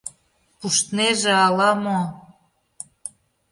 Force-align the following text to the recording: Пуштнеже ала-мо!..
Пуштнеже 0.59 1.33
ала-мо!.. 1.45 1.99